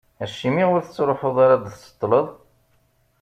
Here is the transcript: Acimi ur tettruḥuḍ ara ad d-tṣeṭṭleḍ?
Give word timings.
Acimi 0.23 0.63
ur 0.75 0.81
tettruḥuḍ 0.83 1.37
ara 1.45 1.53
ad 1.57 1.61
d-tṣeṭṭleḍ? 1.63 2.27